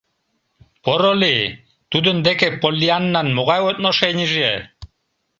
[0.83, 1.43] Поро лий,
[1.91, 4.51] тудын деке Поллианнан могай отношенийже?